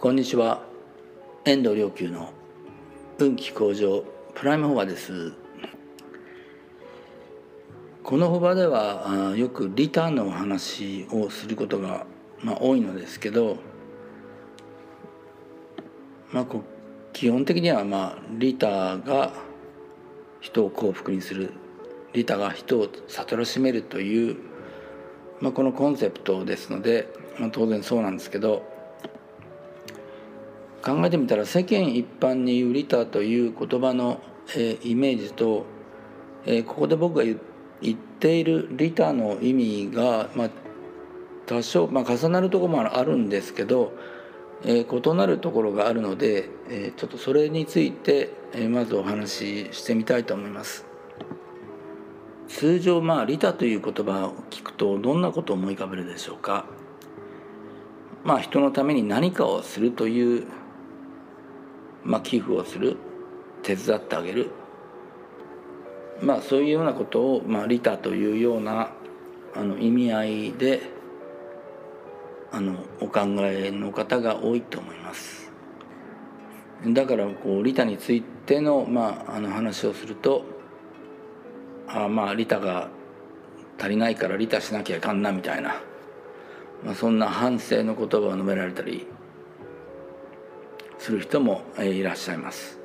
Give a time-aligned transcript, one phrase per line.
[0.00, 0.62] こんにちは。
[1.44, 2.32] 遠藤良久の
[3.18, 5.32] 運気向上プライムフォアです。
[8.04, 12.06] このフォアではよくリターンのお話をすることが、
[12.44, 13.56] まあ、多いのですけど、
[16.30, 16.62] まあ、こ
[17.12, 19.32] 基本的には、まあ、リターが
[20.38, 21.52] 人を幸福にする
[22.12, 24.36] リターが人を悟らしめるという、
[25.40, 27.08] まあ、このコンセプトですので、
[27.40, 28.77] まあ、当然そうなんですけど
[30.88, 34.22] 考えてみたら世間一般に言うリタという言葉の、
[34.56, 35.66] えー、イメージと、
[36.46, 37.38] えー、ここで僕が言っ
[38.18, 40.50] ているリタの意味が、まあ、
[41.44, 43.92] 多少、まあ、重なるところもあるんですけど、
[44.64, 50.86] えー、異なるところがあるので、えー、ちょっとそれについて、えー、まずお話ししてみたいと思います。
[52.48, 56.64] 通常まあ利他という言葉を聞くとどんなことを思い浮かべるでしょうか？
[58.24, 60.46] まあ人のために何かをするという
[62.08, 62.96] まあ、寄付をする
[63.62, 64.50] 手伝ってあげる、
[66.22, 68.92] まあ、そういうようなことを、まあ、利他というような
[69.54, 70.80] あの意味合いで
[72.50, 75.52] あのお考えの方が多いと思います。
[76.86, 80.44] だからこう利他についての,、まあ、あの話をすると
[81.88, 82.88] あまあ利他が
[83.78, 85.82] 足りないから利他しなきゃいかんなみたいな、
[86.84, 89.06] まあ、そんな反省の言葉を述べられたり
[90.98, 92.78] する人もいらっしゃいます。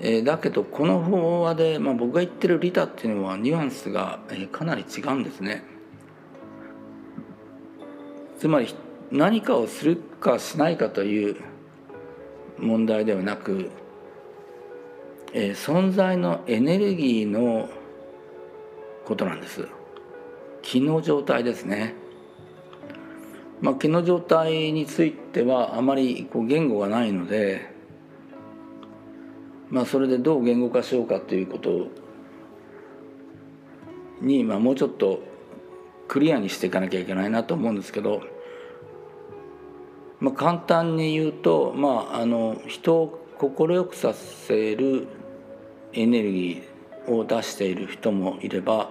[0.00, 4.18] えだけどこの法話で、まあ、僕が言ってる利他っていうのはニュアンスが
[4.50, 5.64] かなり違うんですね。
[8.38, 8.74] つまり
[9.10, 11.36] 何かをするかしないかという
[12.58, 13.70] 問題ではなく、
[15.32, 17.68] え存在のエネルギーの
[19.04, 19.68] ことなんです。
[20.62, 21.94] 気の状態ですね。
[23.64, 27.72] まあ、気の状態についてはあまりこう言語がないので、
[29.70, 31.86] まあ、それでどう言語化しようかということ
[34.20, 35.20] に、まあ、もうちょっと
[36.08, 38.20] クリアにしていかなきゃいけないなと思うんですけど、
[40.20, 45.08] まあ、簡単に言うと、まあ、あの人を快くさせる
[45.94, 48.90] エネルギーを出している人もいれば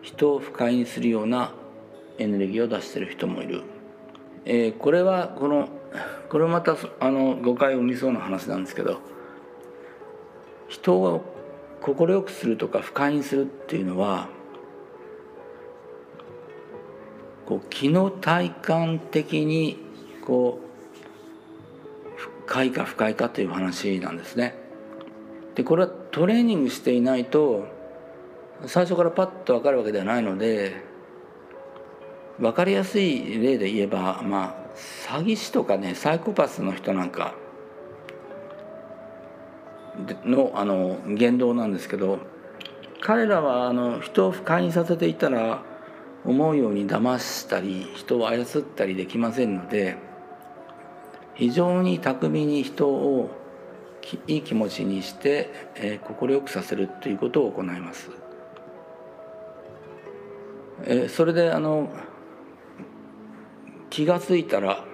[0.00, 1.52] 人を不快にするような
[2.18, 3.64] エネルギーを出している人もいる。
[4.44, 5.68] えー、これはこの
[6.28, 9.00] これまたあの誤解を生みそうな話なんですけど
[10.68, 11.22] 人を
[11.80, 14.28] 快くするとか不快にするっていうのは
[17.44, 19.78] こう気の体感的に
[20.24, 24.54] こう不快か不快かという話なんですね。
[25.54, 27.66] でこれはトレーニングしていないと
[28.66, 30.91] 最初からパッと分かるわけではないので
[32.38, 34.62] 分かりやすい例で言えばまあ
[35.08, 37.34] 詐欺師とかねサイコパスの人なんか
[40.24, 42.18] のあの言動なんですけど
[43.00, 45.62] 彼らはあの人を不快にさせていたら
[46.24, 49.96] 思うように騙したり人を操ったりできませんので
[51.34, 53.30] 非常に巧みに人を
[54.26, 58.10] いい気持ちにして快、えー、くさせるということを行います。
[60.84, 61.88] えー、それであの
[63.92, 64.86] 気が付いたら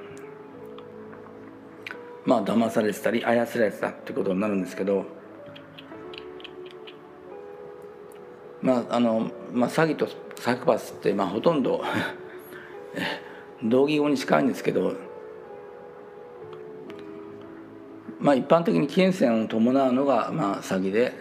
[2.24, 5.06] まあ騙されてたり操られてたってことになるんですけど
[8.60, 11.80] まああの、まあ、詐欺とサイコパスって、まあ、ほとんど
[13.62, 14.94] 同義語に近いんですけど
[18.18, 21.12] まあ一般的に危険性を伴うのが、まあ、詐欺で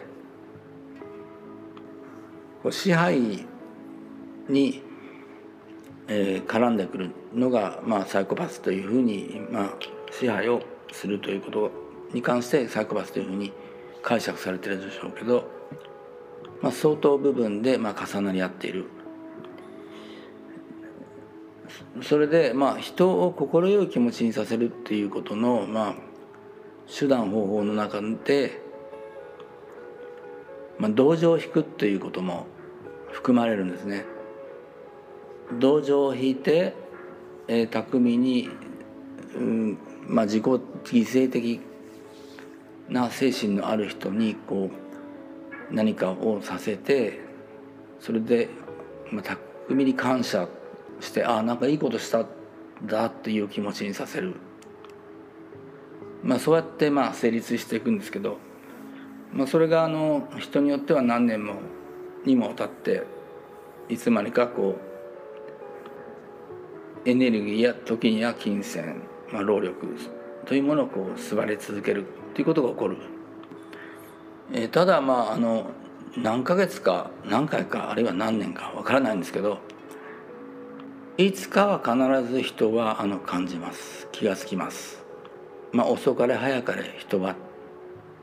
[2.71, 3.45] 支配
[4.49, 4.86] に
[6.09, 9.73] えー、絡んでくるのが、まあ、サイコパスというふうに、まあ、
[10.11, 11.71] 支配をするということ
[12.13, 13.51] に関してサイコパスというふうに
[14.01, 15.49] 解釈されてるでしょうけど、
[16.61, 18.85] まあ、相当部分で、まあ、重なり合っている。
[22.01, 25.95] それで、まあ、人を快い気持ちにさせるっていうことの、まあ、
[26.87, 28.61] 手段方法の中で、
[30.77, 32.45] まあ、同情を引くっていうことも
[33.11, 34.05] 含まれるんですね。
[35.53, 36.73] 同情を引いて、
[37.47, 38.49] えー、巧みに、
[39.35, 39.77] うん
[40.07, 40.61] まあ、自己犠
[41.05, 41.61] 牲的
[42.89, 44.69] な精神のある人にこ
[45.71, 47.19] う何かをさせて
[47.99, 48.49] それで、
[49.11, 49.39] まあ、巧
[49.69, 50.47] みに感謝
[50.99, 52.27] してああなんかいいことしたん
[52.85, 54.35] だっていう気持ちにさせる、
[56.23, 58.37] まあ、そうやってまあ成立していくんですけど、
[59.33, 61.55] まあ、それがあの人によっては何年も
[62.25, 63.05] にも経って
[63.89, 64.86] いつまでかこう
[67.05, 69.01] エネルギーや時には金銭
[69.31, 69.95] まあ、労力
[70.45, 72.97] というものをこう座り続けるということが起こる、
[74.53, 75.71] えー、ただまああの
[76.15, 79.59] 何ヶ月か何回かあるいは何年かわからないんですけど
[81.17, 84.07] いつかは必ず人はあの感じます。
[84.11, 85.03] 気がつきます。
[85.71, 87.35] まあ遅かれ早かれ人は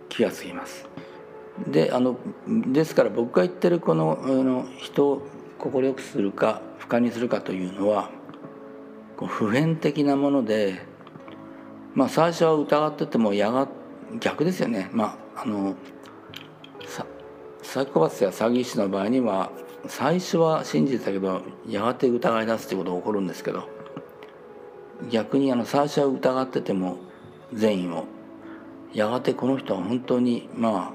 [0.08, 0.86] 気がつきます。
[1.66, 2.16] であの
[2.46, 5.22] ですから僕が言ってるこのあの人を
[5.58, 8.10] 快くするか不快にするかというのは
[9.16, 10.80] 普遍的なもので
[11.94, 13.68] まあ最初は疑っててもやが
[14.20, 14.90] 逆ですよね。
[14.92, 15.74] まああの
[17.62, 19.50] サイコパスや詐欺師の場合には
[19.88, 23.68] 最初は信じてたけどやがて疑い出すってことが起こるんですけど
[25.10, 26.98] 逆にあの最初は疑ってても
[27.52, 28.04] 善意を
[28.92, 30.94] やがてこの人は本当にま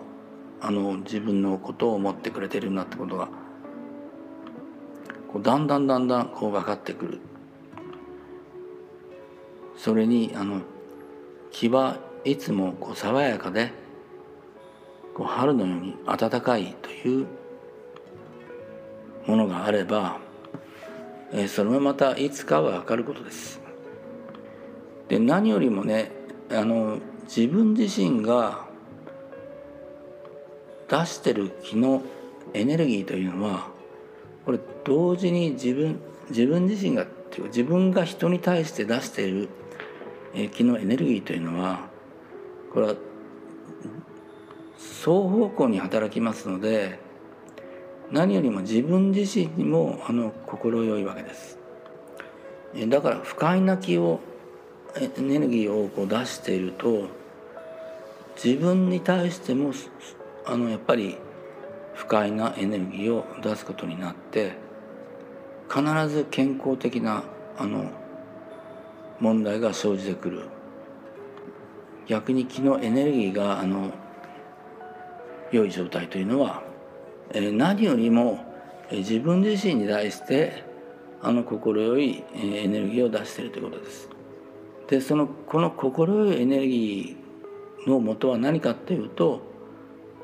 [0.61, 3.29] ああの自分のことを思ってくれてるなってことが
[5.31, 7.19] こうだんだんだんだんこう分かってくる。
[9.79, 10.59] それにあの
[11.51, 13.71] 気はいつもこう爽やかで
[15.13, 17.27] こう春のように暖かいという
[19.25, 20.19] ものがあれば、
[21.31, 23.61] えー、それもまたいつかは分かることです。
[25.07, 26.11] で何よりもね
[26.51, 28.67] あの自分自身が
[30.89, 32.01] 出してる気の
[32.53, 33.67] エネルギーというのは
[34.45, 37.05] これ同時に自分自分自身が
[37.45, 39.49] 自分が人に対して出している
[40.51, 41.87] 気のエネルギーというのは
[42.73, 42.95] これは
[44.77, 46.99] 双方向に働きますので
[48.11, 51.57] 何よりも自分自身にもあの心よいわけです。
[52.87, 54.19] だから不快な気を
[54.95, 57.07] エネルギーをこう出していると
[58.41, 59.73] 自分に対しても
[60.45, 61.17] あのやっぱり
[61.93, 64.53] 不快なエネルギーを出すことになって
[65.67, 67.23] 必ず健康的な
[67.57, 67.91] あの
[69.19, 70.43] 問題が生じてくる
[72.07, 73.91] 逆に気のエネルギーがあの
[75.51, 76.63] 良い状態というのは
[77.33, 78.43] 何よりも
[78.91, 80.63] 自分自身に対して
[81.21, 84.09] あの心よいエネルギーを出しているということです。
[84.87, 89.41] でそのこの心よいエネルギーの元は何かっていうと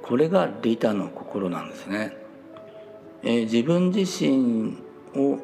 [0.01, 2.17] これが利他の心なんですね。
[3.23, 4.77] え自分自身
[5.15, 5.39] を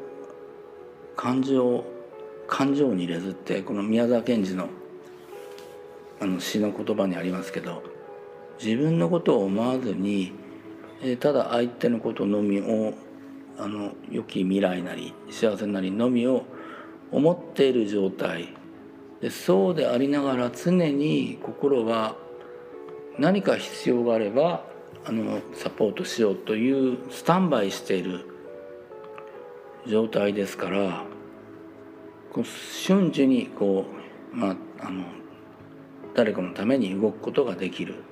[1.15, 1.83] 感情
[2.51, 4.67] 感情に入れずってこの宮沢賢治の
[6.19, 7.81] あの詩の言葉にありますけど
[8.61, 10.33] 自分のことを思わずに、
[11.01, 12.93] えただ相手のことのみを
[13.57, 16.43] あの良き未来なり幸せなりのみを
[17.11, 18.49] 思っている状態。
[19.19, 22.15] でそうでありながら常に心は
[23.17, 24.65] 何か必要があれば
[25.05, 28.25] あのサポートしようというスタンバイしている
[29.87, 31.10] 状態ですから
[32.33, 33.85] こう瞬時にこ
[34.33, 35.03] う、まあ、あの
[36.15, 38.03] 誰かのために動くことができる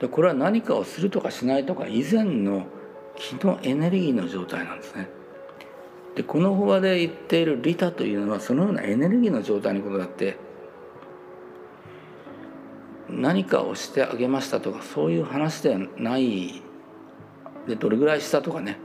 [0.00, 2.66] でこれは何かをするとかしないとか以前の
[3.16, 5.08] 気のエネルギーの状態なんですね。
[6.16, 10.36] でこの法話で言っている利他というのはそのようなエネルギーの状態のことだって
[13.08, 16.62] 何かをしてあげましたとかそういう話ではない
[17.66, 18.78] でどれぐらいしたとかね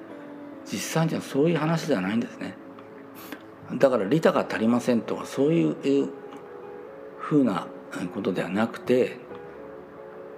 [0.66, 2.56] 実際にはそういう話ではないんですね。
[3.76, 5.72] だから利他が足りませんとかそうい
[6.04, 6.10] う
[7.20, 7.68] ふうな
[8.14, 9.18] ことではなくて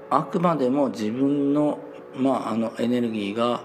[0.10, 1.80] あくまでも自分の,、
[2.16, 3.64] まあ、あのエネルギーが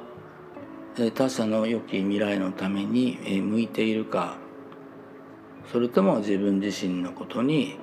[1.14, 4.36] 他者の良き未来のために向いているか
[5.72, 7.76] それとも自分自身のことに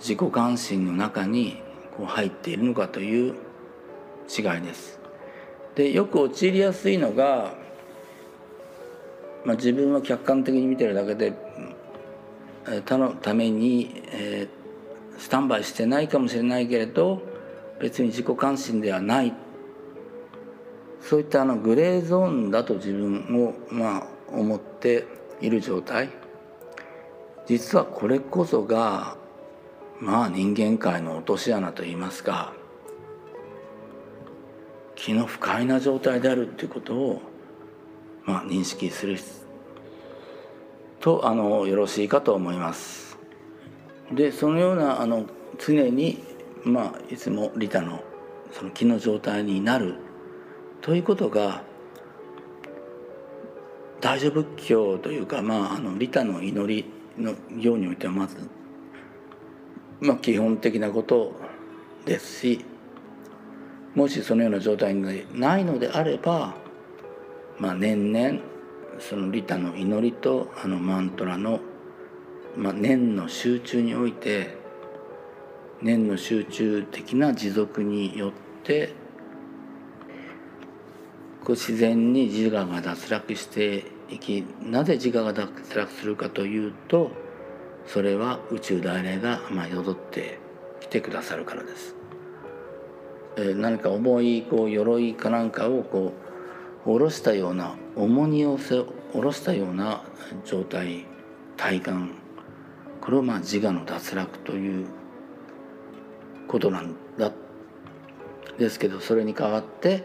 [0.00, 1.62] 自己関心の中に
[1.96, 3.34] こう入っているのかという
[4.28, 5.00] 違いです。
[5.74, 7.54] でよく陥りやすいのが、
[9.44, 11.32] まあ、自分は客観的に見てるだけで
[12.86, 14.62] 他のために、えー
[15.18, 17.22] スタンバイしてないかもしれないけれど
[17.80, 19.32] 別に自己関心ではない。
[21.00, 25.06] そういったあのグレーゾーンだと自分をまあ思って
[25.40, 26.10] いる状態。
[27.46, 29.16] 実はこれこそが
[30.00, 32.52] まあ人間界の落とし穴といいますか
[34.94, 37.22] 気の不快な状態であるっていうことを
[38.24, 39.18] まあ認識する
[41.00, 43.18] とあのよろしいかと思います。
[44.12, 45.26] でそのようなあの
[45.58, 46.22] 常に、
[46.64, 48.02] まあ、いつも利他の
[48.52, 49.96] その気の状態になる
[50.80, 51.62] ということが
[54.00, 56.84] 大乗仏教というか、まあ、あの利他の祈り
[57.16, 58.36] の行においてはまず、
[60.00, 61.32] まあ、基本的なこと
[62.04, 62.64] ですし
[63.94, 66.54] もしそのような状態にないのであれば、
[67.58, 68.40] まあ、年々
[68.98, 71.60] その利他の祈りとあのマントラの
[72.56, 74.58] まあ、念の集中において
[75.80, 78.32] 念の集中的な持続によっ
[78.62, 78.94] て
[81.42, 87.10] こう自然に自我が脱落していきなぜ自我が脱落するかというと
[87.86, 90.38] それは宇宙大霊がまあ宿って
[90.80, 91.96] きてくださるからです。
[93.36, 96.31] えー、何か重いこう鎧かなんかをこう
[96.84, 100.02] 下ろしたような重荷を下ろしたような
[100.44, 101.06] 状態
[101.56, 102.14] 体感
[103.00, 104.86] これをまあ自我の脱落という
[106.48, 107.32] ことなんだ
[108.58, 110.04] ですけどそれに代わって、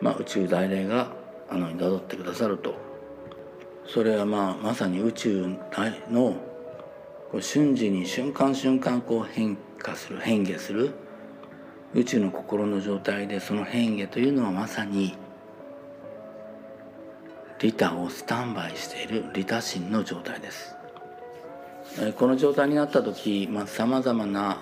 [0.00, 1.12] まあ、宇宙大霊が
[1.50, 2.88] あの宿ってくださると。
[3.86, 5.46] それはまあまさに宇宙
[6.10, 6.34] の
[7.32, 10.90] こう瞬時に瞬間瞬間こう変化する変化する
[11.94, 15.16] 宇宙の心の状態でその変化というのはまさに
[17.60, 20.74] 利他をスタンバイしている利他心の状態です。
[22.16, 24.60] この状態になった時さまざ、まな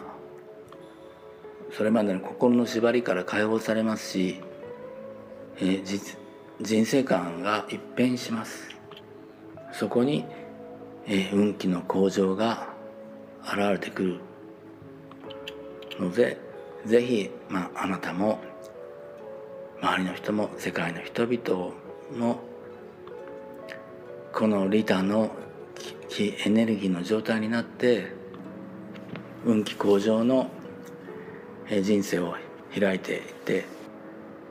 [1.73, 4.41] それまでの心の縛りから解放されますし、
[5.59, 6.17] えー、
[6.61, 8.75] 人生観が一変します。
[9.73, 10.25] そこに、
[11.07, 12.69] えー、運気の向上が
[13.45, 14.21] 現れてくる。
[15.99, 16.39] ので
[16.85, 18.39] ぜひ、まあ、あなたも
[19.83, 21.73] 周りの人も世界の人々
[22.13, 22.39] の
[24.37, 25.31] この利他の
[26.11, 28.13] 気エネルギーの状態になって
[29.47, 30.51] 運気向上の
[31.83, 32.35] 人生を
[32.79, 33.65] 開いていって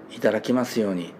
[0.10, 1.14] いただきますように。